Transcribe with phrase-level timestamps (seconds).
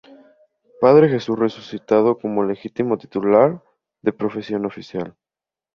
[0.79, 3.61] Padre Jesús Resucitado como legítimo titular
[4.01, 5.15] de "Procesión Oficial".